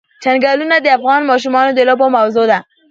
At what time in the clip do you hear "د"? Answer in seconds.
0.81-0.87, 1.75-1.79